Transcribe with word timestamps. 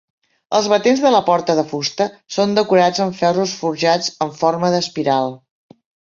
Els 0.59 0.69
batents 0.69 1.03
de 1.03 1.11
la 1.15 1.19
porta 1.27 1.55
de 1.59 1.65
fusta 1.73 2.07
són 2.37 2.57
decorats 2.61 3.03
amb 3.05 3.19
ferros 3.21 3.55
forjats 3.61 4.11
en 4.27 4.35
forma 4.41 4.73
d'espiral. 4.79 5.33